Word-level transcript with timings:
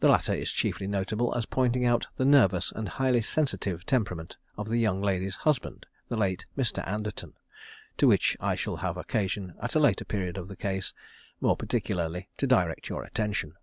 The 0.00 0.10
latter 0.10 0.34
is 0.34 0.52
chiefly 0.52 0.86
notable 0.86 1.34
as 1.34 1.46
pointing 1.46 1.86
out 1.86 2.06
the 2.18 2.26
nervous 2.26 2.70
and 2.70 2.86
highly 2.86 3.22
sensitive 3.22 3.86
temperament 3.86 4.36
of 4.58 4.68
the 4.68 4.76
young 4.78 5.00
lady's 5.00 5.36
husband, 5.36 5.86
the 6.10 6.18
late 6.18 6.44
Mr. 6.54 6.86
Anderton, 6.86 7.32
to 7.96 8.06
which 8.06 8.36
I 8.40 8.56
shall 8.56 8.76
have 8.76 8.98
occasion 8.98 9.54
at 9.62 9.74
a 9.74 9.80
later 9.80 10.04
period 10.04 10.36
of 10.36 10.48
the 10.48 10.56
case, 10.56 10.92
more 11.40 11.56
particularly 11.56 12.28
to 12.36 12.46
direct 12.46 12.90
your 12.90 13.04
attention. 13.04 13.54